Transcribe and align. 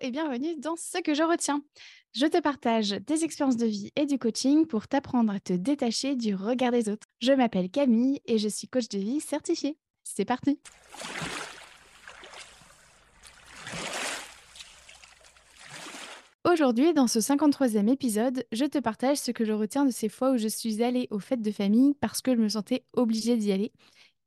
et 0.00 0.10
bienvenue 0.10 0.56
dans 0.56 0.76
Ce 0.76 0.98
que 1.02 1.14
je 1.14 1.22
retiens. 1.22 1.62
Je 2.14 2.26
te 2.26 2.40
partage 2.40 2.90
des 3.06 3.24
expériences 3.24 3.56
de 3.56 3.66
vie 3.66 3.90
et 3.96 4.06
du 4.06 4.18
coaching 4.18 4.66
pour 4.66 4.88
t'apprendre 4.88 5.32
à 5.32 5.40
te 5.40 5.52
détacher 5.52 6.16
du 6.16 6.34
regard 6.34 6.72
des 6.72 6.88
autres. 6.88 7.06
Je 7.20 7.32
m'appelle 7.32 7.70
Camille 7.70 8.20
et 8.24 8.38
je 8.38 8.48
suis 8.48 8.66
coach 8.66 8.88
de 8.88 8.98
vie 8.98 9.20
certifiée. 9.20 9.76
C'est 10.02 10.24
parti 10.24 10.58
Aujourd'hui, 16.50 16.94
dans 16.94 17.06
ce 17.06 17.18
53e 17.18 17.92
épisode, 17.92 18.44
je 18.52 18.64
te 18.64 18.78
partage 18.78 19.18
ce 19.18 19.30
que 19.30 19.44
je 19.44 19.52
retiens 19.52 19.84
de 19.84 19.90
ces 19.90 20.08
fois 20.08 20.32
où 20.32 20.38
je 20.38 20.48
suis 20.48 20.82
allée 20.82 21.08
aux 21.10 21.20
fêtes 21.20 21.42
de 21.42 21.52
famille 21.52 21.94
parce 22.00 22.22
que 22.22 22.34
je 22.34 22.40
me 22.40 22.48
sentais 22.48 22.84
obligée 22.94 23.36
d'y 23.36 23.52
aller. 23.52 23.72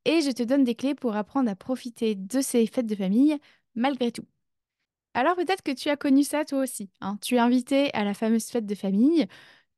Et 0.04 0.20
je 0.20 0.30
te 0.30 0.42
donne 0.42 0.62
des 0.62 0.76
clés 0.76 0.94
pour 0.94 1.16
apprendre 1.16 1.50
à 1.50 1.56
profiter 1.56 2.14
de 2.14 2.40
ces 2.40 2.66
fêtes 2.66 2.86
de 2.86 2.94
famille 2.94 3.36
malgré 3.74 4.12
tout. 4.12 4.24
Alors 5.14 5.36
peut-être 5.36 5.62
que 5.62 5.70
tu 5.72 5.88
as 5.90 5.96
connu 5.96 6.24
ça 6.24 6.44
toi 6.44 6.60
aussi. 6.60 6.90
hein. 7.00 7.18
Tu 7.22 7.36
es 7.36 7.38
invité 7.38 7.92
à 7.94 8.04
la 8.04 8.14
fameuse 8.14 8.46
fête 8.46 8.66
de 8.66 8.74
famille. 8.74 9.26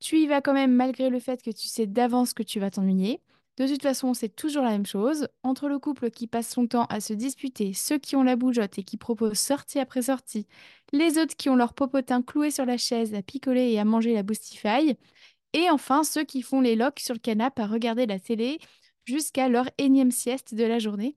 Tu 0.01 0.19
y 0.19 0.27
vas 0.27 0.41
quand 0.41 0.55
même 0.55 0.73
malgré 0.75 1.11
le 1.11 1.21
fait 1.21 1.43
que 1.43 1.51
tu 1.51 1.69
sais 1.69 1.87
d'avance 1.87 2.33
que 2.35 2.43
tu 2.43 2.61
vas 2.61 2.71
t'ennuyer. 2.71 3.21
De 3.59 3.67
toute 3.67 3.83
façon, 3.83 4.13
c'est 4.13 4.29
toujours 4.35 4.63
la 4.63 4.71
même 4.71 4.85
chose. 4.87 5.29
Entre 5.43 5.69
le 5.69 5.79
couple 5.79 6.11
qui 6.11 6.27
passe 6.27 6.49
son 6.51 6.67
temps 6.67 6.85
à 6.87 7.01
se 7.01 7.15
disputer, 7.15 7.73
ceux 7.73 7.99
qui 7.99 8.15
ont 8.17 8.23
la 8.23 8.37
bougeotte 8.37 8.79
et 8.79 8.83
qui 8.85 8.99
proposent 8.99 9.39
sortie 9.39 9.79
après 9.79 10.03
sortie, 10.03 10.47
les 10.93 11.17
autres 11.19 11.37
qui 11.37 11.49
ont 11.49 11.57
leur 11.57 11.73
popotin 11.75 12.23
cloué 12.23 12.51
sur 12.51 12.67
la 12.67 12.77
chaise 12.77 13.15
à 13.15 13.23
picoler 13.23 13.71
et 13.73 13.79
à 13.79 13.85
manger 13.87 14.13
la 14.13 14.23
boustifaille, 14.23 14.97
et 15.55 15.71
enfin 15.71 16.05
ceux 16.05 16.25
qui 16.25 16.43
font 16.43 16.61
les 16.63 16.77
locs 16.77 17.01
sur 17.01 17.15
le 17.15 17.21
canapé 17.21 17.63
à 17.63 17.67
regarder 17.67 18.07
la 18.07 18.19
télé 18.21 18.59
jusqu'à 19.07 19.49
leur 19.49 19.71
énième 19.79 20.11
sieste 20.13 20.55
de 20.55 20.65
la 20.65 20.79
journée. 20.79 21.17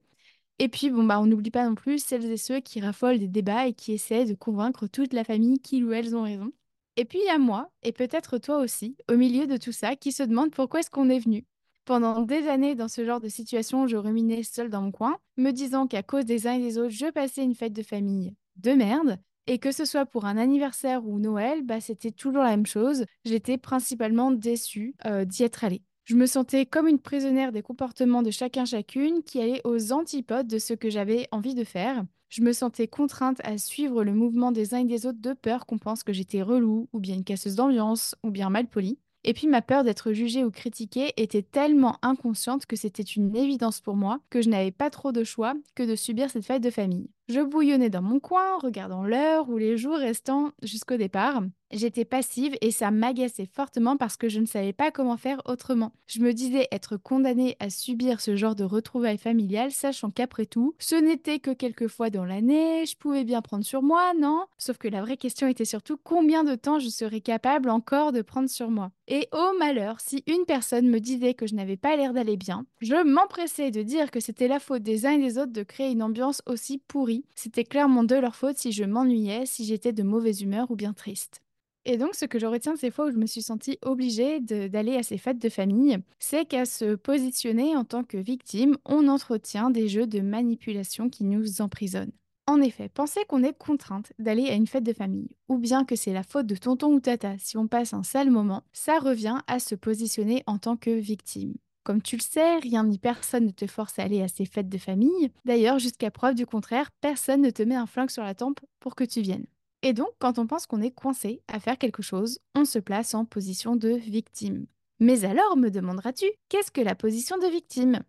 Et 0.60 0.68
puis, 0.68 0.90
bah, 0.90 1.20
on 1.22 1.26
n'oublie 1.26 1.52
pas 1.52 1.68
non 1.68 1.76
plus 1.76 2.00
celles 2.00 2.30
et 2.30 2.38
ceux 2.38 2.60
qui 2.60 2.82
raffolent 2.82 3.18
des 3.18 3.30
débats 3.30 3.68
et 3.68 3.74
qui 3.74 3.94
essaient 3.94 4.26
de 4.26 4.34
convaincre 4.34 4.88
toute 4.88 5.14
la 5.14 5.24
famille 5.24 5.60
qu'ils 5.60 5.86
ou 5.86 5.94
elles 5.94 6.16
ont 6.16 6.24
raison. 6.24 6.52
Et 6.98 7.06
puis, 7.06 7.20
il 7.20 7.26
y 7.26 7.30
a 7.30 7.38
moi, 7.38 7.72
et 7.82 7.94
peut-être 7.94 8.38
toi 8.40 8.58
aussi, 8.58 8.98
au 9.10 9.16
milieu 9.16 9.48
de 9.48 9.56
tout 9.56 9.72
ça, 9.72 9.96
qui 9.96 10.12
se 10.12 10.22
demande 10.24 10.52
pourquoi 10.52 10.82
est-ce 10.82 10.90
qu'on 10.90 11.10
est 11.10 11.20
venu. 11.20 11.46
Pendant 11.86 12.22
des 12.22 12.48
années, 12.50 12.76
dans 12.76 12.90
ce 12.90 13.06
genre 13.06 13.22
de 13.22 13.30
situation, 13.30 13.88
je 13.88 13.96
ruminais 13.96 14.44
seule 14.44 14.70
dans 14.70 14.82
mon 14.82 14.92
coin, 14.92 15.18
me 15.38 15.52
disant 15.52 15.88
qu'à 15.88 16.04
cause 16.04 16.26
des 16.26 16.46
uns 16.46 16.56
et 16.56 16.60
des 16.60 16.78
autres, 16.78 16.90
je 16.90 17.10
passais 17.10 17.44
une 17.44 17.56
fête 17.56 17.74
de 17.74 17.82
famille 17.82 18.36
de 18.58 18.72
merde, 18.72 19.18
et 19.48 19.60
que 19.60 19.72
ce 19.72 19.86
soit 19.86 20.06
pour 20.06 20.26
un 20.26 20.38
anniversaire 20.38 21.08
ou 21.08 21.20
Noël, 21.20 21.64
bah, 21.64 21.80
c'était 21.80 22.12
toujours 22.12 22.44
la 22.44 22.52
même 22.52 22.66
chose. 22.66 23.06
J'étais 23.24 23.58
principalement 23.58 24.32
déçue 24.32 24.94
euh, 25.06 25.24
d'y 25.24 25.44
être 25.44 25.64
allée. 25.64 25.82
Je 26.10 26.16
me 26.16 26.26
sentais 26.26 26.66
comme 26.66 26.88
une 26.88 26.98
prisonnière 26.98 27.52
des 27.52 27.62
comportements 27.62 28.24
de 28.24 28.32
chacun 28.32 28.66
chacune 28.66 29.22
qui 29.22 29.40
allaient 29.40 29.62
aux 29.64 29.94
antipodes 29.94 30.48
de 30.48 30.58
ce 30.58 30.74
que 30.74 30.90
j'avais 30.90 31.28
envie 31.32 31.54
de 31.54 31.64
faire. 31.64 32.04
Je 32.30 32.42
me 32.42 32.52
sentais 32.52 32.88
contrainte 32.88 33.40
à 33.44 33.60
suivre 33.60 34.04
le 34.04 34.16
mouvement 34.16 34.52
des 34.52 34.74
uns 34.74 34.80
et 34.80 34.86
des 34.86 35.06
autres 35.06 35.22
de 35.22 35.34
peur 35.34 35.68
qu'on 35.68 35.78
pense 35.78 36.02
que 36.02 36.12
j'étais 36.12 36.42
relou, 36.42 36.90
ou 36.94 37.00
bien 37.00 37.14
une 37.14 37.24
casseuse 37.24 37.54
d'ambiance, 37.54 38.16
ou 38.24 38.32
bien 38.32 38.50
mal 38.50 38.66
polie. 38.66 38.98
Et 39.24 39.36
puis 39.36 39.46
ma 39.46 39.62
peur 39.62 39.84
d'être 39.84 40.12
jugée 40.12 40.44
ou 40.44 40.50
critiquée 40.50 41.14
était 41.16 41.44
tellement 41.44 42.00
inconsciente 42.02 42.66
que 42.66 42.76
c'était 42.76 43.04
une 43.04 43.36
évidence 43.36 43.80
pour 43.80 43.96
moi 43.96 44.20
que 44.32 44.42
je 44.42 44.50
n'avais 44.50 44.72
pas 44.72 44.90
trop 44.90 45.12
de 45.12 45.24
choix 45.24 45.54
que 45.76 45.84
de 45.84 45.96
subir 45.96 46.32
cette 46.32 46.46
fête 46.46 46.64
de 46.64 46.72
famille. 46.72 47.12
Je 47.30 47.42
bouillonnais 47.42 47.92
dans 47.92 48.02
mon 48.02 48.20
coin, 48.20 48.58
regardant 48.58 49.04
l'heure 49.04 49.50
ou 49.50 49.60
les 49.60 49.78
jours 49.78 49.98
restants 49.98 50.50
jusqu'au 50.64 50.98
départ. 50.98 51.44
J'étais 51.72 52.06
passive 52.06 52.56
et 52.62 52.72
ça 52.72 52.90
m'agaçait 52.90 53.46
fortement 53.46 53.96
parce 53.96 54.18
que 54.18 54.28
je 54.28 54.40
ne 54.40 54.48
savais 54.48 54.74
pas 54.74 54.90
comment 54.90 55.18
faire 55.18 55.40
autrement. 55.46 55.92
Je 56.08 56.22
me 56.22 56.34
disais 56.34 56.68
être 56.72 56.98
condamnée 56.98 57.56
à 57.60 57.70
subir 57.70 58.22
ce 58.22 58.36
genre 58.36 58.56
de 58.56 58.64
retrouvailles 58.64 59.20
familiales, 59.20 59.70
sachant 59.70 60.10
qu'après 60.10 60.48
tout, 60.48 60.74
ce 60.80 60.96
n'était 60.96 61.38
que 61.38 61.52
quelques 61.52 61.88
fois 61.88 62.10
dans 62.10 62.26
l'année, 62.26 62.88
je 62.88 62.98
pouvais 62.98 63.24
bien 63.24 63.44
prendre 63.44 63.64
sur 63.64 63.84
moi, 63.84 64.14
non? 64.20 64.46
Sauf 64.58 64.80
que 64.80 64.88
la 64.88 65.02
vraie 65.02 65.18
question 65.18 65.48
était 65.48 65.66
surtout 65.66 65.98
combien 66.04 66.44
de 66.44 66.56
temps 66.56 66.80
je 66.80 66.90
serais 66.90 67.22
capable 67.22 67.70
encore 67.70 68.12
de 68.12 68.24
prendre 68.24 68.50
sur 68.50 68.72
moi. 68.72 68.90
Et 69.08 69.28
oh 69.32 69.52
malheur, 69.60 69.98
si 70.00 70.24
une 70.26 70.46
personne 70.48 70.90
me 70.90 71.00
disait 71.00 71.36
que 71.36 71.46
je 71.46 71.54
n'avais 71.54 71.78
pas 71.78 71.96
l'air 71.96 72.14
d'aller 72.14 72.38
bien, 72.38 72.66
je 72.82 72.96
m'empressais 73.04 73.70
de 73.70 73.84
dire 73.84 74.10
que 74.10 74.20
c'était 74.20 74.48
la 74.48 74.60
faute 74.60 74.82
des 74.82 75.06
uns 75.06 75.12
et 75.12 75.20
des 75.20 75.38
autres 75.38 75.54
de 75.54 75.64
créer 75.64 75.92
une 75.92 76.02
ambiance 76.02 76.42
aussi 76.48 76.80
pourrie. 76.88 77.19
C'était 77.36 77.64
clairement 77.64 78.04
de 78.04 78.16
leur 78.16 78.36
faute 78.36 78.58
si 78.58 78.72
je 78.72 78.84
m'ennuyais, 78.84 79.46
si 79.46 79.66
j'étais 79.66 79.94
de 79.94 80.04
mauvaise 80.04 80.42
humeur 80.42 80.70
ou 80.72 80.76
bien 80.76 80.94
triste. 80.94 81.42
Et 81.86 81.98
donc, 81.98 82.14
ce 82.16 82.26
que 82.26 82.40
je 82.40 82.46
retiens 82.46 82.74
de 82.74 82.78
ces 82.78 82.92
fois 82.92 83.08
où 83.08 83.12
je 83.12 83.18
me 83.18 83.26
suis 83.26 83.42
sentie 83.42 83.80
obligée 83.82 84.40
d'aller 84.40 84.96
à 84.96 85.04
ces 85.04 85.18
fêtes 85.18 85.40
de 85.40 85.50
famille, 85.50 85.98
c'est 86.20 86.46
qu'à 86.46 86.66
se 86.66 86.96
positionner 86.96 87.76
en 87.76 87.86
tant 87.86 88.04
que 88.04 88.18
victime, 88.18 88.78
on 88.86 89.08
entretient 89.08 89.70
des 89.70 89.88
jeux 89.88 90.06
de 90.06 90.20
manipulation 90.20 91.10
qui 91.10 91.24
nous 91.24 91.62
emprisonnent. 91.62 92.12
En 92.48 92.62
effet, 92.62 92.90
penser 92.90 93.22
qu'on 93.28 93.44
est 93.44 93.58
contrainte 93.58 94.12
d'aller 94.18 94.50
à 94.50 94.56
une 94.56 94.68
fête 94.68 94.84
de 94.84 94.94
famille, 94.94 95.36
ou 95.48 95.58
bien 95.58 95.86
que 95.86 95.96
c'est 95.96 96.14
la 96.14 96.24
faute 96.24 96.48
de 96.48 96.56
tonton 96.56 96.94
ou 96.94 97.00
tata 97.00 97.38
si 97.38 97.58
on 97.58 97.68
passe 97.68 97.94
un 97.94 98.04
sale 98.04 98.32
moment, 98.32 98.64
ça 98.74 99.00
revient 99.00 99.38
à 99.48 99.60
se 99.60 99.76
positionner 99.76 100.44
en 100.48 100.58
tant 100.58 100.76
que 100.76 100.90
victime. 100.90 101.54
Comme 101.84 102.02
tu 102.02 102.18
le 102.18 102.22
sais, 102.22 102.58
rien 102.58 102.84
ni 102.84 102.98
personne 102.98 103.46
ne 103.46 103.52
te 103.52 103.66
force 103.68 103.98
à 104.00 104.04
aller 104.04 104.22
à 104.22 104.28
ces 104.28 104.46
fêtes 104.46 104.70
de 104.70 104.78
famille. 104.78 105.32
D'ailleurs, 105.46 105.80
jusqu'à 105.80 106.12
preuve 106.12 106.36
du 106.36 106.46
contraire, 106.46 106.92
personne 107.02 107.42
ne 107.42 107.50
te 107.50 107.64
met 107.64 107.76
un 107.76 107.88
flingue 107.88 108.12
sur 108.12 108.24
la 108.24 108.36
tempe 108.36 108.60
pour 108.80 108.96
que 108.96 109.04
tu 109.04 109.22
viennes. 109.22 109.48
Et 109.82 109.94
donc, 109.94 110.10
quand 110.20 110.40
on 110.40 110.48
pense 110.48 110.66
qu'on 110.66 110.82
est 110.82 110.92
coincé 110.92 111.42
à 111.48 111.60
faire 111.60 111.78
quelque 111.78 112.04
chose, 112.04 112.40
on 112.54 112.66
se 112.66 112.80
place 112.80 113.16
en 113.16 113.26
position 113.26 113.76
de 113.76 113.90
victime. 113.90 114.66
Mais 115.00 115.24
alors, 115.24 115.56
me 115.56 115.70
demanderas-tu, 115.70 116.26
qu'est-ce 116.50 116.72
que 116.72 116.82
la 116.82 116.96
position 116.96 117.38
de 117.38 117.48
victime? 117.48 118.02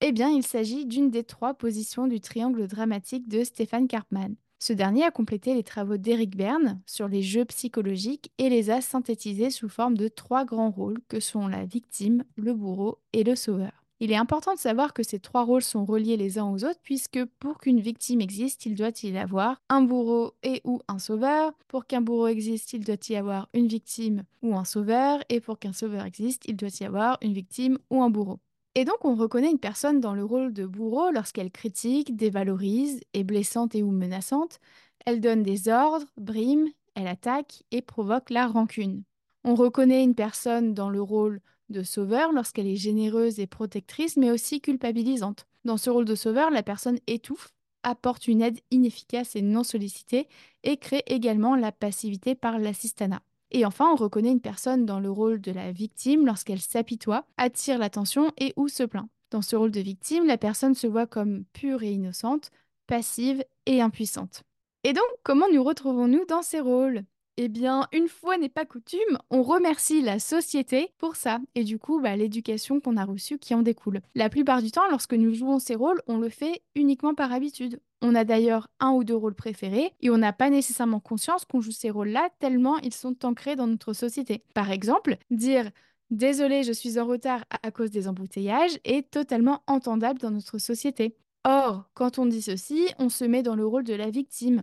Eh 0.00 0.12
bien, 0.12 0.30
il 0.30 0.44
s'agit 0.44 0.86
d'une 0.86 1.10
des 1.10 1.24
trois 1.24 1.54
positions 1.54 2.06
du 2.06 2.20
triangle 2.20 2.68
dramatique 2.68 3.28
de 3.28 3.42
Stéphane 3.42 3.88
Karpman. 3.88 4.36
Ce 4.60 4.72
dernier 4.72 5.04
a 5.04 5.10
complété 5.12 5.54
les 5.54 5.62
travaux 5.62 5.96
d'Eric 5.96 6.36
Berne 6.36 6.80
sur 6.84 7.06
les 7.06 7.22
jeux 7.22 7.44
psychologiques 7.44 8.32
et 8.38 8.48
les 8.48 8.70
a 8.70 8.80
synthétisés 8.80 9.50
sous 9.50 9.68
forme 9.68 9.96
de 9.96 10.08
trois 10.08 10.44
grands 10.44 10.70
rôles 10.70 10.98
que 11.08 11.20
sont 11.20 11.46
la 11.46 11.64
victime, 11.64 12.24
le 12.36 12.54
bourreau 12.54 12.98
et 13.12 13.22
le 13.22 13.36
sauveur. 13.36 13.84
Il 14.00 14.12
est 14.12 14.16
important 14.16 14.54
de 14.54 14.58
savoir 14.58 14.94
que 14.94 15.02
ces 15.02 15.18
trois 15.18 15.44
rôles 15.44 15.62
sont 15.62 15.84
reliés 15.84 16.16
les 16.16 16.38
uns 16.38 16.46
aux 16.46 16.64
autres 16.64 16.80
puisque 16.82 17.24
pour 17.40 17.58
qu'une 17.58 17.80
victime 17.80 18.20
existe, 18.20 18.64
il 18.66 18.76
doit 18.76 18.92
y 19.02 19.16
avoir 19.16 19.60
un 19.68 19.82
bourreau 19.82 20.34
et 20.42 20.60
ou 20.64 20.80
un 20.86 21.00
sauveur. 21.00 21.52
Pour 21.66 21.86
qu'un 21.86 22.00
bourreau 22.00 22.28
existe, 22.28 22.72
il 22.72 22.84
doit 22.84 22.96
y 23.08 23.16
avoir 23.16 23.48
une 23.54 23.66
victime 23.66 24.22
ou 24.42 24.56
un 24.56 24.64
sauveur. 24.64 25.20
Et 25.28 25.40
pour 25.40 25.58
qu'un 25.58 25.72
sauveur 25.72 26.04
existe, 26.04 26.44
il 26.46 26.56
doit 26.56 26.68
y 26.80 26.84
avoir 26.84 27.18
une 27.22 27.32
victime 27.32 27.78
ou 27.90 28.02
un 28.02 28.10
bourreau. 28.10 28.38
Et 28.74 28.84
donc 28.84 29.04
on 29.04 29.14
reconnaît 29.14 29.50
une 29.50 29.58
personne 29.58 30.00
dans 30.00 30.14
le 30.14 30.24
rôle 30.24 30.52
de 30.52 30.66
bourreau 30.66 31.10
lorsqu'elle 31.10 31.50
critique, 31.50 32.16
dévalorise, 32.16 33.00
est 33.12 33.24
blessante 33.24 33.74
et 33.74 33.82
ou 33.82 33.90
menaçante. 33.90 34.60
Elle 35.04 35.20
donne 35.20 35.42
des 35.42 35.68
ordres, 35.68 36.06
brime, 36.16 36.68
elle 36.94 37.08
attaque 37.08 37.64
et 37.70 37.82
provoque 37.82 38.30
la 38.30 38.46
rancune. 38.46 39.02
On 39.44 39.54
reconnaît 39.54 40.04
une 40.04 40.14
personne 40.14 40.74
dans 40.74 40.90
le 40.90 41.00
rôle 41.00 41.40
de 41.70 41.82
sauveur 41.82 42.32
lorsqu'elle 42.32 42.66
est 42.66 42.76
généreuse 42.76 43.40
et 43.40 43.46
protectrice, 43.46 44.16
mais 44.16 44.30
aussi 44.30 44.60
culpabilisante. 44.60 45.46
Dans 45.64 45.76
ce 45.76 45.90
rôle 45.90 46.04
de 46.04 46.14
sauveur, 46.14 46.50
la 46.50 46.62
personne 46.62 46.98
étouffe, 47.06 47.52
apporte 47.82 48.26
une 48.26 48.42
aide 48.42 48.60
inefficace 48.70 49.36
et 49.36 49.42
non 49.42 49.64
sollicitée 49.64 50.28
et 50.64 50.76
crée 50.76 51.02
également 51.06 51.56
la 51.56 51.72
passivité 51.72 52.34
par 52.34 52.58
l'assistanat. 52.58 53.22
Et 53.50 53.64
enfin, 53.64 53.90
on 53.92 53.96
reconnaît 53.96 54.32
une 54.32 54.40
personne 54.40 54.84
dans 54.84 55.00
le 55.00 55.10
rôle 55.10 55.40
de 55.40 55.52
la 55.52 55.72
victime 55.72 56.26
lorsqu'elle 56.26 56.60
s'apitoie, 56.60 57.24
attire 57.36 57.78
l'attention 57.78 58.32
et 58.38 58.52
ou 58.56 58.68
se 58.68 58.82
plaint. 58.82 59.08
Dans 59.30 59.42
ce 59.42 59.56
rôle 59.56 59.70
de 59.70 59.80
victime, 59.80 60.26
la 60.26 60.38
personne 60.38 60.74
se 60.74 60.86
voit 60.86 61.06
comme 61.06 61.44
pure 61.52 61.82
et 61.82 61.92
innocente, 61.92 62.50
passive 62.86 63.44
et 63.66 63.80
impuissante. 63.80 64.42
Et 64.84 64.92
donc, 64.92 65.04
comment 65.22 65.46
nous 65.52 65.62
retrouvons-nous 65.62 66.24
dans 66.26 66.42
ces 66.42 66.60
rôles? 66.60 67.02
Eh 67.40 67.48
bien, 67.48 67.86
une 67.92 68.08
fois 68.08 68.36
n'est 68.36 68.48
pas 68.48 68.64
coutume, 68.64 69.18
on 69.30 69.42
remercie 69.42 70.02
la 70.02 70.18
société 70.18 70.92
pour 70.98 71.14
ça 71.14 71.38
et 71.54 71.62
du 71.62 71.78
coup, 71.78 72.00
bah, 72.00 72.16
l'éducation 72.16 72.80
qu'on 72.80 72.96
a 72.96 73.04
reçue 73.04 73.38
qui 73.38 73.54
en 73.54 73.62
découle. 73.62 74.00
La 74.16 74.28
plupart 74.28 74.60
du 74.60 74.72
temps, 74.72 74.88
lorsque 74.90 75.14
nous 75.14 75.32
jouons 75.34 75.60
ces 75.60 75.76
rôles, 75.76 76.02
on 76.08 76.18
le 76.18 76.30
fait 76.30 76.62
uniquement 76.74 77.14
par 77.14 77.32
habitude. 77.32 77.78
On 78.00 78.14
a 78.14 78.24
d'ailleurs 78.24 78.68
un 78.78 78.92
ou 78.92 79.02
deux 79.02 79.16
rôles 79.16 79.34
préférés 79.34 79.92
et 80.00 80.10
on 80.10 80.18
n'a 80.18 80.32
pas 80.32 80.50
nécessairement 80.50 81.00
conscience 81.00 81.44
qu'on 81.44 81.60
joue 81.60 81.72
ces 81.72 81.90
rôles-là 81.90 82.28
tellement 82.38 82.78
ils 82.78 82.94
sont 82.94 83.24
ancrés 83.24 83.56
dans 83.56 83.66
notre 83.66 83.92
société. 83.92 84.44
Par 84.54 84.70
exemple, 84.70 85.16
dire 85.30 85.70
Désolé, 86.10 86.62
je 86.62 86.72
suis 86.72 86.98
en 86.98 87.06
retard 87.06 87.44
à 87.62 87.70
cause 87.70 87.90
des 87.90 88.08
embouteillages 88.08 88.78
est 88.84 89.10
totalement 89.10 89.62
entendable 89.66 90.18
dans 90.20 90.30
notre 90.30 90.58
société. 90.58 91.16
Or, 91.44 91.84
quand 91.94 92.18
on 92.18 92.24
dit 92.26 92.40
ceci, 92.40 92.88
on 92.98 93.10
se 93.10 93.24
met 93.24 93.42
dans 93.42 93.56
le 93.56 93.66
rôle 93.66 93.84
de 93.84 93.94
la 93.94 94.08
victime. 94.10 94.62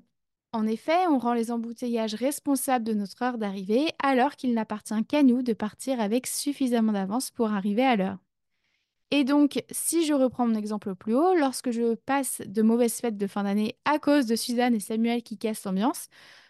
En 0.54 0.66
effet, 0.66 1.06
on 1.10 1.20
rend 1.20 1.34
les 1.34 1.52
embouteillages 1.52 2.16
responsables 2.16 2.86
de 2.86 2.94
notre 2.94 3.22
heure 3.22 3.38
d'arrivée 3.38 3.92
alors 4.02 4.36
qu'il 4.36 4.54
n'appartient 4.54 5.06
qu'à 5.06 5.22
nous 5.22 5.44
de 5.44 5.54
partir 5.54 6.00
avec 6.00 6.26
suffisamment 6.26 6.94
d'avance 6.94 7.30
pour 7.30 7.52
arriver 7.52 7.84
à 7.86 7.96
l'heure. 7.96 8.18
Et 9.18 9.24
donc, 9.24 9.64
si 9.72 10.06
je 10.06 10.14
reprends 10.14 10.46
mon 10.46 10.56
exemple 10.56 10.94
plus 10.94 11.16
haut, 11.16 11.36
lorsque 11.36 11.72
je 11.72 11.96
passe 11.96 12.42
de 12.46 12.62
mauvaises 12.62 13.00
fêtes 13.00 13.16
de 13.16 13.28
fin 13.28 13.44
d'année 13.44 13.78
à 13.86 13.98
cause 13.98 14.26
de 14.26 14.36
Suzanne 14.36 14.76
et 14.76 14.82
Samuel 14.82 15.24
qui 15.24 15.38
cassent 15.38 15.64
l'ambiance, 15.64 16.10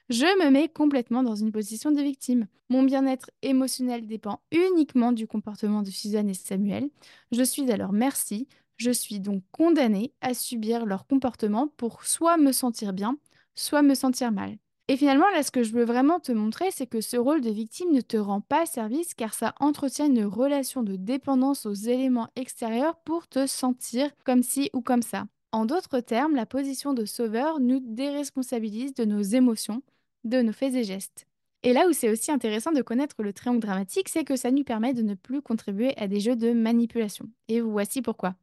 je 0.09 0.25
me 0.43 0.49
mets 0.49 0.67
complètement 0.67 1.21
dans 1.21 1.35
une 1.35 1.51
position 1.51 1.91
de 1.91 2.01
victime. 2.01 2.47
Mon 2.69 2.81
bien-être 2.81 3.29
émotionnel 3.43 4.07
dépend 4.07 4.41
uniquement 4.51 5.11
du 5.11 5.27
comportement 5.27 5.83
de 5.83 5.91
Suzanne 5.91 6.27
et 6.27 6.33
Samuel. 6.33 6.89
Je 7.31 7.43
suis 7.43 7.69
à 7.71 7.77
leur 7.77 7.91
merci. 7.91 8.47
Je 8.77 8.89
suis 8.89 9.19
donc 9.19 9.43
condamnée 9.51 10.11
à 10.21 10.33
subir 10.33 10.87
leur 10.87 11.05
comportement 11.05 11.67
pour 11.77 12.03
soit 12.03 12.37
me 12.37 12.51
sentir 12.51 12.93
bien, 12.93 13.15
soit 13.53 13.83
me 13.83 13.93
sentir 13.93 14.31
mal. 14.31 14.57
Et 14.87 14.97
finalement, 14.97 15.29
là, 15.31 15.41
ce 15.41 15.49
que 15.49 15.63
je 15.63 15.73
veux 15.73 15.83
vraiment 15.83 16.19
te 16.19 16.31
montrer, 16.31 16.69
c'est 16.69 16.85
que 16.85 17.01
ce 17.01 17.17
rôle 17.17 17.41
de 17.41 17.49
victime 17.49 17.91
ne 17.91 18.01
te 18.01 18.17
rend 18.17 18.41
pas 18.41 18.67
service 18.67 19.15
car 19.15 19.33
ça 19.33 19.55
entretient 19.59 20.05
une 20.05 20.25
relation 20.25 20.83
de 20.83 20.95
dépendance 20.95 21.65
aux 21.65 21.73
éléments 21.73 22.29
extérieurs 22.35 22.95
pour 22.97 23.27
te 23.27 23.47
sentir 23.47 24.11
comme 24.25 24.43
ci 24.43 24.69
ou 24.73 24.81
comme 24.81 25.01
ça. 25.01 25.25
En 25.51 25.65
d'autres 25.65 26.01
termes, 26.01 26.35
la 26.35 26.45
position 26.45 26.93
de 26.93 27.05
sauveur 27.05 27.59
nous 27.59 27.79
déresponsabilise 27.79 28.93
de 28.93 29.05
nos 29.05 29.21
émotions, 29.21 29.81
de 30.23 30.41
nos 30.41 30.53
faits 30.53 30.75
et 30.75 30.83
gestes. 30.83 31.25
Et 31.63 31.73
là 31.73 31.87
où 31.87 31.93
c'est 31.93 32.11
aussi 32.11 32.31
intéressant 32.31 32.71
de 32.71 32.83
connaître 32.83 33.23
le 33.23 33.33
triangle 33.33 33.61
dramatique, 33.61 34.09
c'est 34.09 34.23
que 34.23 34.35
ça 34.35 34.51
nous 34.51 34.63
permet 34.63 34.93
de 34.93 35.01
ne 35.01 35.15
plus 35.15 35.41
contribuer 35.41 35.97
à 35.97 36.07
des 36.07 36.19
jeux 36.19 36.35
de 36.35 36.51
manipulation. 36.53 37.27
Et 37.47 37.59
voici 37.59 38.03
pourquoi. 38.03 38.35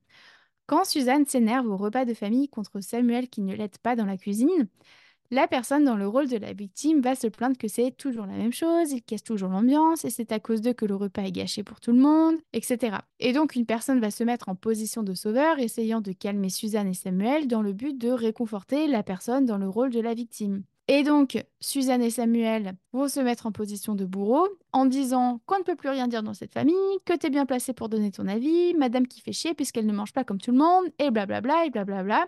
Quand 0.66 0.84
Suzanne 0.84 1.26
s'énerve 1.26 1.68
au 1.68 1.76
repas 1.76 2.04
de 2.04 2.14
famille 2.14 2.48
contre 2.48 2.80
Samuel 2.80 3.28
qui 3.28 3.42
ne 3.42 3.54
l'aide 3.54 3.78
pas 3.78 3.94
dans 3.94 4.06
la 4.06 4.16
cuisine, 4.16 4.68
la 5.32 5.48
personne 5.48 5.86
dans 5.86 5.96
le 5.96 6.06
rôle 6.06 6.28
de 6.28 6.36
la 6.36 6.52
victime 6.52 7.00
va 7.00 7.14
se 7.14 7.26
plaindre 7.26 7.56
que 7.56 7.66
c'est 7.66 7.90
toujours 7.90 8.26
la 8.26 8.34
même 8.34 8.52
chose, 8.52 8.92
il 8.92 9.02
casse 9.02 9.24
toujours 9.24 9.48
l'ambiance 9.48 10.04
et 10.04 10.10
c'est 10.10 10.30
à 10.30 10.38
cause 10.38 10.60
d'eux 10.60 10.74
que 10.74 10.84
le 10.84 10.94
repas 10.94 11.22
est 11.22 11.32
gâché 11.32 11.62
pour 11.62 11.80
tout 11.80 11.90
le 11.90 11.98
monde, 11.98 12.36
etc. 12.52 12.98
Et 13.18 13.32
donc 13.32 13.56
une 13.56 13.64
personne 13.64 13.98
va 13.98 14.10
se 14.10 14.24
mettre 14.24 14.50
en 14.50 14.54
position 14.54 15.02
de 15.02 15.14
sauveur, 15.14 15.58
essayant 15.58 16.02
de 16.02 16.12
calmer 16.12 16.50
Suzanne 16.50 16.88
et 16.88 16.92
Samuel 16.92 17.48
dans 17.48 17.62
le 17.62 17.72
but 17.72 17.96
de 17.96 18.10
réconforter 18.10 18.86
la 18.88 19.02
personne 19.02 19.46
dans 19.46 19.56
le 19.56 19.70
rôle 19.70 19.90
de 19.90 20.00
la 20.00 20.12
victime. 20.12 20.64
Et 20.88 21.04
donc, 21.04 21.42
Suzanne 21.60 22.02
et 22.02 22.10
Samuel 22.10 22.74
vont 22.92 23.08
se 23.08 23.20
mettre 23.20 23.46
en 23.46 23.52
position 23.52 23.94
de 23.94 24.04
bourreau 24.04 24.48
en 24.72 24.84
disant 24.84 25.40
qu'on 25.46 25.58
ne 25.58 25.62
peut 25.62 25.76
plus 25.76 25.88
rien 25.88 26.08
dire 26.08 26.24
dans 26.24 26.34
cette 26.34 26.52
famille, 26.52 26.74
que 27.04 27.16
tu 27.16 27.26
es 27.26 27.30
bien 27.30 27.46
placé 27.46 27.72
pour 27.72 27.88
donner 27.88 28.10
ton 28.10 28.26
avis, 28.26 28.74
madame 28.74 29.06
qui 29.06 29.20
fait 29.20 29.32
chier 29.32 29.54
puisqu'elle 29.54 29.86
ne 29.86 29.92
mange 29.92 30.12
pas 30.12 30.24
comme 30.24 30.40
tout 30.40 30.50
le 30.50 30.58
monde, 30.58 30.86
et 30.98 31.10
blablabla, 31.10 31.66
et 31.66 31.70
blablabla. 31.70 32.26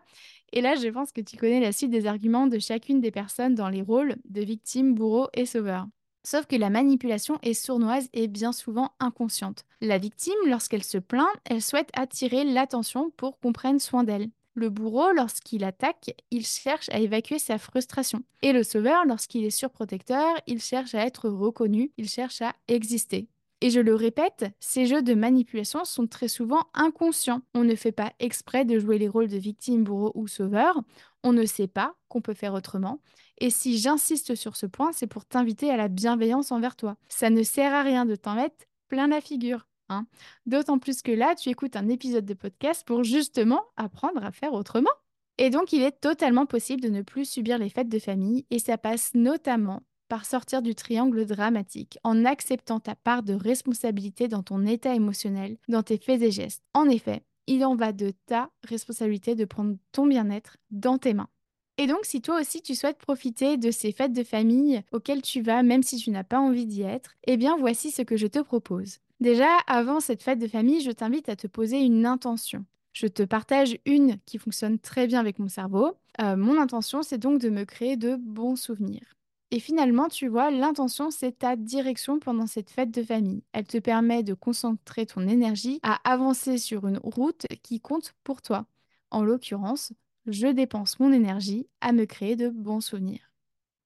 Et 0.52 0.60
là, 0.60 0.76
je 0.76 0.88
pense 0.88 1.10
que 1.10 1.20
tu 1.20 1.36
connais 1.36 1.60
la 1.60 1.72
suite 1.72 1.90
des 1.90 2.06
arguments 2.06 2.46
de 2.46 2.60
chacune 2.60 3.00
des 3.00 3.10
personnes 3.10 3.56
dans 3.56 3.68
les 3.68 3.82
rôles 3.82 4.16
de 4.24 4.42
victime, 4.42 4.94
bourreau 4.94 5.28
et 5.34 5.46
sauveur. 5.46 5.86
Sauf 6.22 6.46
que 6.46 6.56
la 6.56 6.70
manipulation 6.70 7.38
est 7.42 7.54
sournoise 7.54 8.08
et 8.14 8.28
bien 8.28 8.52
souvent 8.52 8.92
inconsciente. 8.98 9.64
La 9.80 9.98
victime, 9.98 10.32
lorsqu'elle 10.46 10.84
se 10.84 10.96
plaint, 10.96 11.28
elle 11.44 11.60
souhaite 11.60 11.90
attirer 11.92 12.44
l'attention 12.44 13.10
pour 13.16 13.38
qu'on 13.40 13.52
prenne 13.52 13.78
soin 13.78 14.04
d'elle. 14.04 14.28
Le 14.54 14.70
bourreau, 14.70 15.10
lorsqu'il 15.12 15.64
attaque, 15.64 16.14
il 16.30 16.46
cherche 16.46 16.88
à 16.90 17.00
évacuer 17.00 17.40
sa 17.40 17.58
frustration. 17.58 18.22
Et 18.42 18.52
le 18.52 18.62
sauveur, 18.62 19.04
lorsqu'il 19.04 19.44
est 19.44 19.50
surprotecteur, 19.50 20.36
il 20.46 20.60
cherche 20.60 20.94
à 20.94 21.04
être 21.04 21.28
reconnu, 21.28 21.90
il 21.98 22.08
cherche 22.08 22.40
à 22.40 22.54
exister. 22.68 23.28
Et 23.60 23.70
je 23.70 23.80
le 23.80 23.94
répète, 23.94 24.44
ces 24.60 24.86
jeux 24.86 25.02
de 25.02 25.14
manipulation 25.14 25.84
sont 25.84 26.06
très 26.06 26.28
souvent 26.28 26.68
inconscients. 26.74 27.42
On 27.54 27.64
ne 27.64 27.74
fait 27.74 27.92
pas 27.92 28.12
exprès 28.20 28.64
de 28.64 28.78
jouer 28.78 28.98
les 28.98 29.08
rôles 29.08 29.28
de 29.28 29.38
victime, 29.38 29.82
bourreau 29.82 30.12
ou 30.14 30.28
sauveur. 30.28 30.82
On 31.24 31.32
ne 31.32 31.46
sait 31.46 31.66
pas 31.66 31.94
qu'on 32.08 32.20
peut 32.20 32.34
faire 32.34 32.54
autrement. 32.54 33.00
Et 33.38 33.50
si 33.50 33.78
j'insiste 33.78 34.34
sur 34.34 34.54
ce 34.54 34.66
point, 34.66 34.92
c'est 34.92 35.06
pour 35.06 35.24
t'inviter 35.24 35.70
à 35.70 35.76
la 35.76 35.88
bienveillance 35.88 36.52
envers 36.52 36.76
toi. 36.76 36.96
Ça 37.08 37.30
ne 37.30 37.42
sert 37.42 37.72
à 37.72 37.82
rien 37.82 38.04
de 38.04 38.14
t'en 38.14 38.34
mettre 38.34 38.66
plein 38.88 39.08
la 39.08 39.20
figure. 39.20 39.66
Hein. 39.88 40.06
D'autant 40.46 40.78
plus 40.78 41.02
que 41.02 41.12
là, 41.12 41.34
tu 41.34 41.50
écoutes 41.50 41.76
un 41.76 41.88
épisode 41.88 42.24
de 42.24 42.34
podcast 42.34 42.86
pour 42.86 43.04
justement 43.04 43.62
apprendre 43.76 44.24
à 44.24 44.32
faire 44.32 44.52
autrement. 44.52 44.90
Et 45.38 45.50
donc, 45.50 45.72
il 45.72 45.82
est 45.82 46.00
totalement 46.00 46.46
possible 46.46 46.80
de 46.80 46.88
ne 46.88 47.02
plus 47.02 47.28
subir 47.28 47.58
les 47.58 47.68
fêtes 47.68 47.88
de 47.88 47.98
famille, 47.98 48.46
et 48.50 48.58
ça 48.58 48.78
passe 48.78 49.12
notamment 49.14 49.82
par 50.08 50.26
sortir 50.26 50.62
du 50.62 50.74
triangle 50.74 51.26
dramatique, 51.26 51.98
en 52.04 52.24
acceptant 52.24 52.78
ta 52.78 52.94
part 52.94 53.22
de 53.22 53.34
responsabilité 53.34 54.28
dans 54.28 54.42
ton 54.42 54.64
état 54.66 54.94
émotionnel, 54.94 55.56
dans 55.68 55.82
tes 55.82 55.98
faits 55.98 56.22
et 56.22 56.30
gestes. 56.30 56.62
En 56.72 56.88
effet, 56.88 57.24
il 57.46 57.64
en 57.64 57.74
va 57.74 57.92
de 57.92 58.12
ta 58.26 58.50
responsabilité 58.62 59.34
de 59.34 59.44
prendre 59.44 59.76
ton 59.92 60.06
bien-être 60.06 60.56
dans 60.70 60.98
tes 60.98 61.14
mains. 61.14 61.28
Et 61.76 61.88
donc, 61.88 62.04
si 62.04 62.22
toi 62.22 62.40
aussi 62.40 62.62
tu 62.62 62.74
souhaites 62.74 62.98
profiter 62.98 63.56
de 63.56 63.72
ces 63.72 63.90
fêtes 63.90 64.12
de 64.12 64.22
famille 64.22 64.82
auxquelles 64.92 65.22
tu 65.22 65.42
vas, 65.42 65.62
même 65.64 65.82
si 65.82 65.96
tu 65.96 66.10
n'as 66.10 66.22
pas 66.22 66.38
envie 66.38 66.66
d'y 66.66 66.82
être, 66.82 67.16
eh 67.26 67.36
bien 67.36 67.56
voici 67.56 67.90
ce 67.90 68.02
que 68.02 68.16
je 68.16 68.28
te 68.28 68.38
propose. 68.38 69.00
Déjà, 69.20 69.56
avant 69.66 70.00
cette 70.00 70.22
fête 70.22 70.38
de 70.38 70.48
famille, 70.48 70.80
je 70.80 70.90
t'invite 70.90 71.28
à 71.28 71.36
te 71.36 71.46
poser 71.46 71.80
une 71.80 72.06
intention. 72.06 72.64
Je 72.92 73.06
te 73.06 73.22
partage 73.22 73.78
une 73.86 74.18
qui 74.26 74.38
fonctionne 74.38 74.78
très 74.78 75.06
bien 75.06 75.20
avec 75.20 75.38
mon 75.38 75.48
cerveau. 75.48 75.94
Euh, 76.20 76.36
mon 76.36 76.60
intention, 76.60 77.02
c'est 77.02 77.18
donc 77.18 77.40
de 77.40 77.50
me 77.50 77.64
créer 77.64 77.96
de 77.96 78.16
bons 78.16 78.56
souvenirs. 78.56 79.16
Et 79.50 79.60
finalement, 79.60 80.08
tu 80.08 80.28
vois, 80.28 80.50
l'intention, 80.50 81.10
c'est 81.10 81.38
ta 81.38 81.56
direction 81.56 82.18
pendant 82.18 82.46
cette 82.46 82.70
fête 82.70 82.90
de 82.90 83.02
famille. 83.02 83.42
Elle 83.52 83.66
te 83.66 83.78
permet 83.78 84.22
de 84.22 84.34
concentrer 84.34 85.06
ton 85.06 85.28
énergie 85.28 85.80
à 85.82 86.00
avancer 86.10 86.58
sur 86.58 86.86
une 86.86 86.98
route 86.98 87.46
qui 87.62 87.80
compte 87.80 88.14
pour 88.24 88.42
toi. 88.42 88.66
En 89.10 89.24
l'occurrence, 89.24 89.92
je 90.26 90.48
dépense 90.48 90.98
mon 90.98 91.12
énergie 91.12 91.68
à 91.80 91.92
me 91.92 92.04
créer 92.04 92.36
de 92.36 92.48
bons 92.48 92.80
souvenirs. 92.80 93.33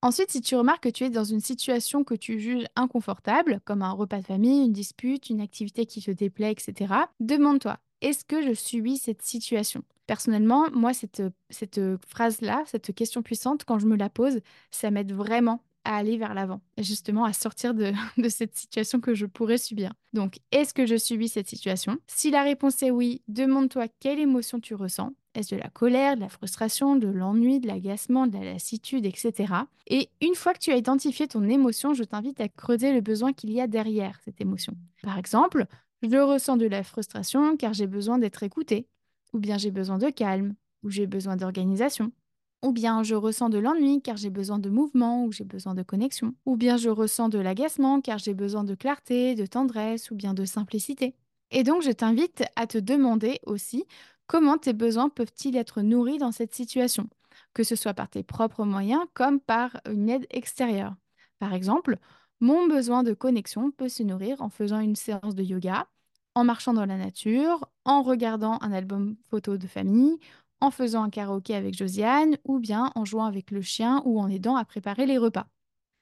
Ensuite, 0.00 0.31
si 0.31 0.41
tu 0.41 0.55
remarques 0.55 0.85
que 0.85 0.89
tu 0.89 1.05
es 1.05 1.11
dans 1.11 1.25
une 1.25 1.41
situation 1.41 2.05
que 2.05 2.15
tu 2.15 2.39
juges 2.39 2.67
inconfortable, 2.77 3.61
comme 3.65 3.83
un 3.83 3.91
repas 3.91 4.21
de 4.21 4.27
famille, 4.27 4.65
une 4.65 4.73
dispute, 4.73 5.29
une 5.29 5.41
activité 5.41 5.87
qui 5.87 6.00
te 6.00 6.12
déplaît, 6.12 6.53
etc., 6.53 6.95
demande-toi, 7.19 7.79
est-ce 8.00 8.25
que 8.25 8.41
je 8.47 8.55
subis 8.55 8.99
cette 8.99 9.23
situation? 9.23 9.83
Personnellement, 10.06 10.71
moi, 10.73 10.95
cette, 10.95 11.23
cette 11.50 11.81
phrase-là, 12.06 12.62
cette 12.67 12.95
question 12.95 13.23
puissante, 13.23 13.65
quand 13.65 13.81
je 13.81 13.87
me 13.87 13.97
la 13.97 14.09
pose, 14.09 14.41
ça 14.71 14.93
m'aide 14.93 15.12
vraiment 15.12 15.62
à 15.85 15.97
aller 15.97 16.17
vers 16.17 16.35
l'avant, 16.35 16.61
justement 16.77 17.25
à 17.25 17.33
sortir 17.33 17.75
de, 17.75 17.93
cette 18.29 18.55
situation 18.55 19.00
que 19.00 19.15
je 19.15 19.27
pourrais 19.27 19.59
subir. 19.59 19.95
Donc, 20.12 20.39
est-ce 20.53 20.75
que 20.75 20.87
je 20.87 20.97
subis 20.97 21.29
cette 21.29 21.49
situation? 21.49 21.99
Si 22.06 22.31
la 22.31 22.43
réponse 22.43 22.83
est 22.83 22.91
oui, 22.91 23.23
demande-toi 23.27 23.87
quelle 23.99 24.21
émotion 24.21 24.61
tu 24.61 24.75
ressens. 24.75 25.12
De 25.38 25.56
la 25.56 25.69
colère, 25.69 26.17
de 26.17 26.20
la 26.20 26.29
frustration, 26.29 26.96
de 26.96 27.06
l'ennui, 27.06 27.61
de 27.61 27.69
l'agacement, 27.69 28.26
de 28.26 28.37
la 28.37 28.44
lassitude, 28.44 29.06
etc. 29.06 29.55
Et 29.87 30.08
une 30.20 30.35
fois 30.35 30.52
que 30.52 30.58
tu 30.58 30.73
as 30.73 30.76
identifié 30.76 31.29
ton 31.29 31.49
émotion, 31.49 31.94
je 31.94 32.02
t'invite 32.02 32.40
à 32.40 32.49
creuser 32.49 32.93
le 32.93 33.00
besoin 33.00 33.32
qu'il 33.32 33.52
y 33.52 33.61
a 33.61 33.69
derrière 33.69 34.19
cette 34.25 34.40
émotion. 34.40 34.75
Par 35.02 35.17
exemple, 35.17 35.67
je 36.02 36.17
ressens 36.17 36.56
de 36.56 36.67
la 36.67 36.82
frustration 36.82 37.56
car 37.56 37.73
j'ai 37.73 37.87
besoin 37.87 38.19
d'être 38.19 38.43
écouté 38.43 38.88
ou 39.32 39.38
bien 39.38 39.58
j'ai 39.58 39.70
besoin 39.70 39.99
de 39.99 40.11
calme, 40.11 40.55
ou 40.82 40.90
j'ai 40.90 41.06
besoin 41.06 41.37
d'organisation. 41.37 42.12
Ou 42.64 42.73
bien 42.73 43.05
je 43.05 43.14
ressens 43.14 43.50
de 43.50 43.58
l'ennui 43.58 44.02
car 44.02 44.17
j'ai 44.17 44.31
besoin 44.31 44.58
de 44.58 44.69
mouvement 44.69 45.25
ou 45.25 45.32
j'ai 45.32 45.44
besoin 45.44 45.75
de 45.75 45.82
connexion. 45.82 46.35
Ou 46.44 46.56
bien 46.56 46.76
je 46.76 46.88
ressens 46.88 47.29
de 47.29 47.38
l'agacement 47.38 48.00
car 48.00 48.19
j'ai 48.19 48.35
besoin 48.35 48.64
de 48.64 48.75
clarté, 48.75 49.37
de 49.37 49.46
tendresse 49.46 50.11
ou 50.11 50.17
bien 50.17 50.35
de 50.35 50.44
simplicité. 50.44 51.14
Et 51.50 51.62
donc 51.62 51.82
je 51.82 51.93
t'invite 51.93 52.44
à 52.56 52.67
te 52.67 52.79
demander 52.79 53.38
aussi 53.46 53.85
comment 54.29 54.59
tes 54.59 54.73
besoins 54.73 55.09
peuvent-ils 55.09 55.57
être 55.57 55.83
nourris 55.83 56.19
dans 56.19 56.31
cette 56.31 56.55
situation, 56.55 57.09
que 57.55 57.65
ce 57.65 57.75
soit 57.75 57.95
par 57.95 58.09
tes 58.09 58.23
propres 58.23 58.65
moyens 58.65 59.03
comme 59.15 59.41
par 59.41 59.81
une 59.91 60.09
aide 60.09 60.27
extérieure? 60.31 60.95
Par 61.41 61.53
exemple, 61.53 61.99
mon 62.38 62.69
besoin 62.69 63.02
de 63.02 63.14
connexion 63.14 63.73
peut 63.73 63.88
se 63.88 64.05
nourrir 64.05 64.41
en 64.41 64.50
faisant 64.50 64.79
une 64.79 64.95
séance 64.95 65.35
de 65.35 65.43
yoga, 65.43 65.88
en 66.37 66.45
marchant 66.45 66.73
dans 66.73 66.87
la 66.87 66.97
nature, 66.97 67.69
en 67.85 68.02
regardant 68.02 68.59
un 68.61 68.71
album 68.71 69.17
photo 69.29 69.57
de 69.57 69.67
famille, 69.67 70.19
en 70.61 70.71
faisant 70.71 71.02
un 71.02 71.11
karaoké 71.11 71.55
avec 71.55 71.75
Josiane 71.75 72.37
ou 72.45 72.61
bien 72.61 72.93
en 72.95 73.05
jouant 73.05 73.25
avec 73.25 73.50
le 73.50 73.62
chien 73.62 74.02
ou 74.05 74.21
en 74.21 74.29
aidant 74.29 74.57
à 74.57 74.64
préparer 74.64 75.07
les 75.07 75.19
repas. 75.19 75.49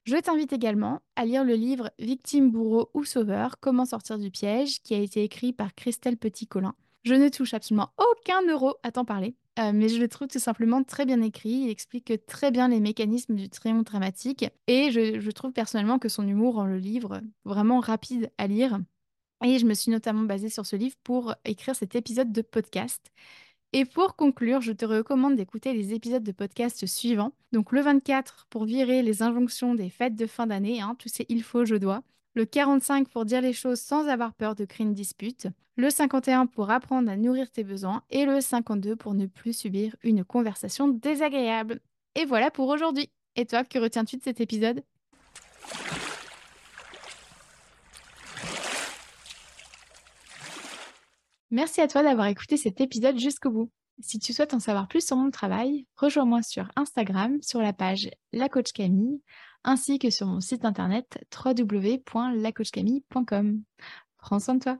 Je 0.04 0.16
t'invite 0.16 0.52
également 0.52 1.00
à 1.16 1.24
lire 1.24 1.44
le 1.44 1.54
livre 1.54 1.90
Victime, 1.98 2.50
bourreau 2.50 2.90
ou 2.94 3.04
sauveur, 3.04 3.58
comment 3.60 3.84
sortir 3.84 4.18
du 4.18 4.30
piège, 4.30 4.82
qui 4.82 4.94
a 4.94 4.98
été 4.98 5.22
écrit 5.24 5.52
par 5.52 5.74
Christelle 5.74 6.16
Petit-Colin. 6.16 6.74
Je 7.06 7.14
ne 7.14 7.28
touche 7.28 7.54
absolument 7.54 7.92
aucun 7.98 8.42
euro 8.48 8.74
à 8.82 8.90
t'en 8.90 9.04
parler, 9.04 9.36
euh, 9.60 9.70
mais 9.72 9.88
je 9.88 9.98
le 10.00 10.08
trouve 10.08 10.26
tout 10.26 10.40
simplement 10.40 10.82
très 10.82 11.06
bien 11.06 11.22
écrit. 11.22 11.50
Il 11.50 11.70
explique 11.70 12.12
très 12.26 12.50
bien 12.50 12.68
les 12.68 12.80
mécanismes 12.80 13.36
du 13.36 13.48
triangle 13.48 13.84
dramatique 13.84 14.44
et 14.66 14.90
je, 14.90 15.20
je 15.20 15.30
trouve 15.30 15.52
personnellement 15.52 16.00
que 16.00 16.08
son 16.08 16.26
humour 16.26 16.56
rend 16.56 16.66
le 16.66 16.78
livre 16.78 17.20
vraiment 17.44 17.78
rapide 17.80 18.30
à 18.38 18.48
lire. 18.48 18.80
Et 19.44 19.58
je 19.58 19.66
me 19.66 19.74
suis 19.74 19.90
notamment 19.92 20.22
basée 20.24 20.50
sur 20.50 20.66
ce 20.66 20.76
livre 20.76 20.96
pour 21.04 21.34
écrire 21.44 21.76
cet 21.76 21.94
épisode 21.96 22.32
de 22.32 22.42
podcast. 22.42 23.12
Et 23.72 23.84
pour 23.84 24.16
conclure, 24.16 24.60
je 24.62 24.72
te 24.72 24.84
recommande 24.86 25.36
d'écouter 25.36 25.74
les 25.74 25.94
épisodes 25.94 26.24
de 26.24 26.32
podcast 26.32 26.86
suivants. 26.86 27.32
Donc 27.52 27.72
le 27.72 27.82
24 27.82 28.46
pour 28.50 28.64
virer 28.66 29.02
les 29.02 29.22
injonctions 29.22 29.74
des 29.76 29.90
fêtes 29.90 30.16
de 30.16 30.26
fin 30.26 30.46
d'année, 30.48 30.80
hein, 30.80 30.96
tous 30.98 31.08
ces 31.10 31.26
il 31.28 31.42
faut, 31.44 31.64
je 31.64 31.76
dois. 31.76 32.02
Le 32.36 32.44
45 32.44 33.08
pour 33.08 33.24
dire 33.24 33.40
les 33.40 33.54
choses 33.54 33.80
sans 33.80 34.08
avoir 34.08 34.34
peur 34.34 34.54
de 34.54 34.66
créer 34.66 34.86
une 34.86 34.92
dispute. 34.92 35.48
Le 35.76 35.88
51 35.88 36.44
pour 36.44 36.70
apprendre 36.70 37.10
à 37.10 37.16
nourrir 37.16 37.50
tes 37.50 37.64
besoins. 37.64 38.02
Et 38.10 38.26
le 38.26 38.42
52 38.42 38.94
pour 38.94 39.14
ne 39.14 39.24
plus 39.24 39.56
subir 39.56 39.96
une 40.02 40.22
conversation 40.22 40.86
désagréable. 40.86 41.80
Et 42.14 42.26
voilà 42.26 42.50
pour 42.50 42.68
aujourd'hui. 42.68 43.10
Et 43.36 43.46
toi, 43.46 43.64
que 43.64 43.78
retiens-tu 43.78 44.18
de 44.18 44.22
cet 44.22 44.42
épisode? 44.42 44.84
Merci 51.50 51.80
à 51.80 51.88
toi 51.88 52.02
d'avoir 52.02 52.26
écouté 52.26 52.58
cet 52.58 52.82
épisode 52.82 53.18
jusqu'au 53.18 53.50
bout. 53.50 53.70
Si 54.00 54.18
tu 54.18 54.34
souhaites 54.34 54.52
en 54.52 54.60
savoir 54.60 54.88
plus 54.88 55.06
sur 55.06 55.16
mon 55.16 55.30
travail, 55.30 55.86
rejoins-moi 55.96 56.42
sur 56.42 56.68
Instagram 56.76 57.38
sur 57.40 57.62
la 57.62 57.72
page 57.72 58.10
La 58.34 58.50
Coach 58.50 58.72
Camille 58.72 59.22
ainsi 59.66 59.98
que 59.98 60.08
sur 60.08 60.26
mon 60.26 60.40
site 60.40 60.64
internet 60.64 61.22
www.lacoachcamille.com. 61.44 63.62
Prends 64.18 64.40
soin 64.40 64.54
de 64.54 64.60
toi. 64.60 64.78